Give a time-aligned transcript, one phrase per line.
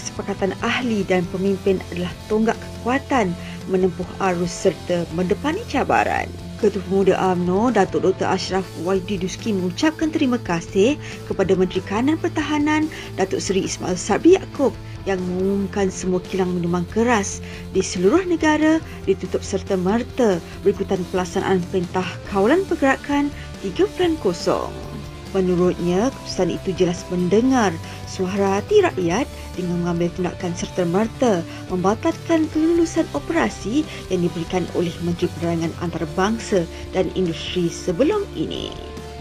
[0.00, 3.36] kesepakatan ahli dan pemimpin adalah tonggak kekuatan
[3.68, 6.24] menempuh arus serta mendepani cabaran.
[6.60, 8.28] Ketua Pemuda AMNO, Datuk Dr.
[8.28, 12.84] Ashraf Waidi Duski mengucapkan terima kasih kepada Menteri Kanan Pertahanan,
[13.16, 14.76] Datuk Seri Ismail Sabri Yaakob
[15.08, 17.40] yang mengumumkan semua kilang minuman keras
[17.72, 18.76] di seluruh negara
[19.08, 23.32] ditutup serta merta berikutan pelaksanaan Perintah Kawalan Pergerakan
[23.64, 24.89] 3.0.
[25.30, 27.70] Menurutnya, keputusan itu jelas mendengar
[28.10, 35.70] suara hati rakyat dengan mengambil tindakan serta-merta membatalkan kelulusan operasi yang diberikan oleh Menteri Penerangan
[35.86, 38.74] Antarabangsa dan Industri sebelum ini.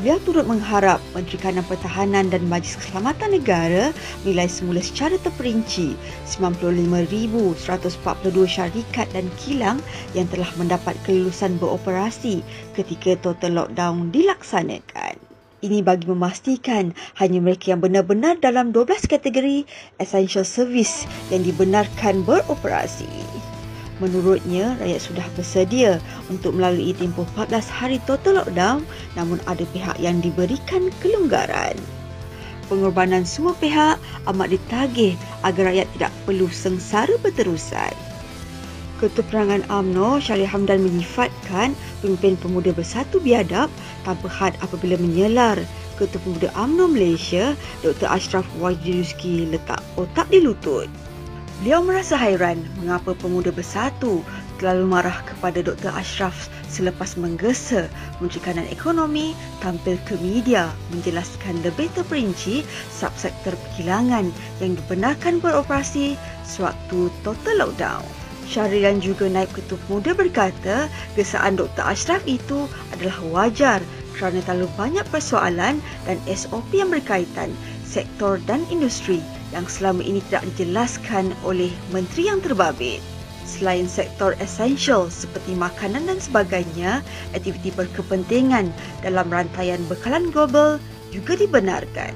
[0.00, 3.92] Beliau turut mengharap Menteri Kanan Pertahanan dan Majlis Keselamatan Negara
[4.24, 5.92] nilai semula secara terperinci
[6.24, 7.60] 95,142
[8.48, 9.76] syarikat dan kilang
[10.16, 12.40] yang telah mendapat kelulusan beroperasi
[12.72, 15.29] ketika total lockdown dilaksanakan.
[15.60, 19.68] Ini bagi memastikan hanya mereka yang benar-benar dalam 12 kategori
[20.00, 23.04] essential service yang dibenarkan beroperasi.
[24.00, 26.00] Menurutnya, rakyat sudah bersedia
[26.32, 28.80] untuk melalui tempoh 14 hari total lockdown
[29.12, 31.76] namun ada pihak yang diberikan kelonggaran.
[32.72, 34.00] Pengorbanan semua pihak
[34.32, 35.12] amat ditagih
[35.44, 37.92] agar rakyat tidak perlu sengsara berterusan.
[39.00, 41.72] Ketua Perangan AMNO Syarif Hamdan menyifatkan
[42.04, 45.60] pemimpin pemuda bersatu biadab tanpa had apabila menyelar
[46.00, 47.52] Ketua Pemuda AMNO Malaysia
[47.84, 48.08] Dr.
[48.08, 50.88] Ashraf Wajiduski letak otak di lutut.
[51.60, 54.24] Beliau merasa hairan mengapa pemuda bersatu
[54.56, 55.92] terlalu marah kepada Dr.
[55.92, 57.84] Ashraf selepas menggesa
[58.16, 64.32] Menteri Kanan Ekonomi tampil ke media menjelaskan lebih terperinci subsektor perkilangan
[64.64, 66.16] yang dibenarkan beroperasi
[66.48, 68.19] sewaktu total lockdown.
[68.50, 71.86] Syahrilan juga naib ketua muda berkata gesaan Dr.
[71.86, 73.78] Ashraf itu adalah wajar
[74.18, 77.54] kerana terlalu banyak persoalan dan SOP yang berkaitan
[77.86, 79.22] sektor dan industri
[79.54, 82.98] yang selama ini tidak dijelaskan oleh menteri yang terbabit.
[83.46, 87.02] Selain sektor esensial seperti makanan dan sebagainya,
[87.34, 88.70] aktiviti berkepentingan
[89.02, 90.78] dalam rantaian bekalan global
[91.10, 92.14] juga dibenarkan.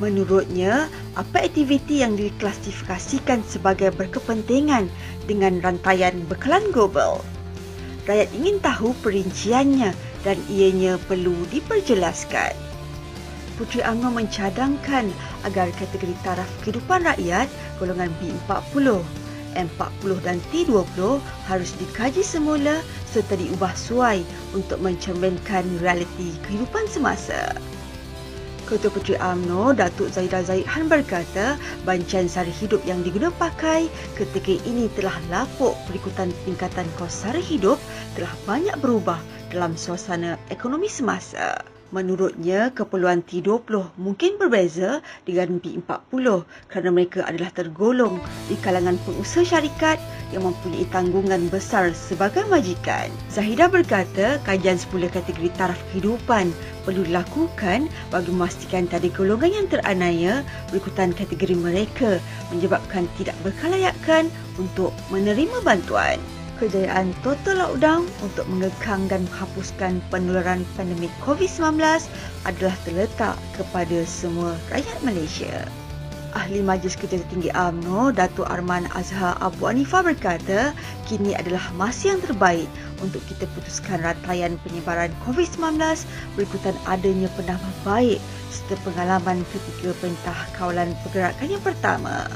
[0.00, 4.88] Menurutnya, apa aktiviti yang diklasifikasikan sebagai berkepentingan
[5.24, 7.20] dengan rantaian bekalan global?
[8.08, 9.92] Rakyat ingin tahu perinciannya
[10.24, 12.56] dan ianya perlu diperjelaskan.
[13.60, 15.12] Puteri UMNO mencadangkan
[15.44, 17.44] agar kategori taraf kehidupan rakyat
[17.76, 19.04] golongan B40,
[19.52, 22.80] M40 dan T20 harus dikaji semula
[23.10, 24.24] serta diubah suai
[24.56, 27.52] untuk mencerminkan realiti kehidupan semasa.
[28.70, 34.54] Ketua Puteri UMNO, Datuk Zaidah Zaid Han berkata, bancaan sara hidup yang digunakan pakai ketika
[34.62, 37.82] ini telah lapuk berikutan peningkatan kos sara hidup
[38.14, 39.18] telah banyak berubah
[39.50, 41.79] dalam suasana ekonomi semasa.
[41.90, 49.98] Menurutnya, keperluan T20 mungkin berbeza dengan B40 kerana mereka adalah tergolong di kalangan pengusaha syarikat
[50.30, 53.10] yang mempunyai tanggungan besar sebagai majikan.
[53.26, 56.54] Zahida berkata, kajian semula kategori taraf kehidupan
[56.86, 62.22] perlu dilakukan bagi memastikan tadi golongan yang teraniaya berikutan kategori mereka
[62.54, 64.30] menyebabkan tidak berkelayakan
[64.62, 66.22] untuk menerima bantuan
[66.60, 71.80] kejayaan total lockdown untuk mengekang dan menghapuskan penularan pandemik COVID-19
[72.44, 75.64] adalah terletak kepada semua rakyat Malaysia.
[76.30, 80.70] Ahli Majlis Kerja Tinggi AMNO, Datuk Arman Azhar Abu Anifah berkata,
[81.10, 82.70] kini adalah masa yang terbaik
[83.02, 85.74] untuk kita putuskan rantaian penyebaran COVID-19
[86.38, 88.22] berikutan adanya penambah baik
[88.54, 92.30] serta pengalaman ketika Perintah Kawalan Pergerakan yang pertama.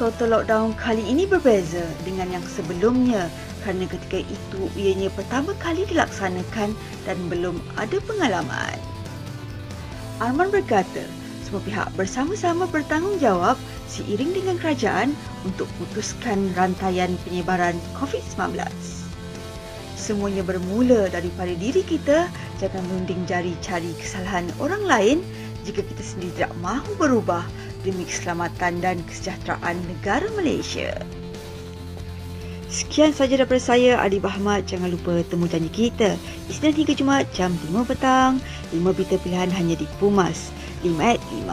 [0.00, 3.28] Total lockdown kali ini berbeza dengan yang sebelumnya
[3.60, 6.72] kerana ketika itu ianya pertama kali dilaksanakan
[7.04, 8.80] dan belum ada pengalaman.
[10.24, 11.04] Arman berkata,
[11.44, 13.60] semua pihak bersama-sama bertanggungjawab
[13.92, 15.12] seiring dengan kerajaan
[15.44, 18.56] untuk putuskan rantaian penyebaran COVID-19.
[20.00, 22.24] Semuanya bermula daripada diri kita,
[22.56, 25.18] jangan menunding jari cari kesalahan orang lain
[25.68, 27.44] jika kita sendiri tidak mahu berubah
[27.82, 30.94] demi keselamatan dan kesejahteraan negara Malaysia.
[32.70, 34.70] Sekian sahaja daripada saya, Adi Bahmat.
[34.70, 36.14] Jangan lupa temu janji kita.
[36.46, 38.38] Isnin hingga Jumaat jam 5 petang.
[38.70, 40.54] 5 berita pilihan hanya di Pumas.
[40.86, 41.50] 5 at 5.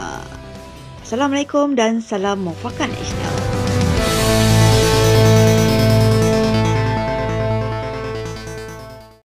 [1.02, 3.57] Assalamualaikum dan salam mufakat nasional.